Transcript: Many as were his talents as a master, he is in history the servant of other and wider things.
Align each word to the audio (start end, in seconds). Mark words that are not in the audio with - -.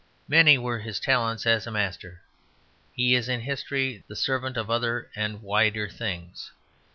Many 0.27 0.55
as 0.55 0.59
were 0.61 0.79
his 0.79 0.99
talents 0.99 1.45
as 1.45 1.67
a 1.67 1.71
master, 1.71 2.23
he 2.95 3.13
is 3.13 3.29
in 3.29 3.41
history 3.41 4.03
the 4.07 4.15
servant 4.15 4.57
of 4.57 4.67
other 4.67 5.11
and 5.15 5.43
wider 5.43 5.87
things. 5.87 6.49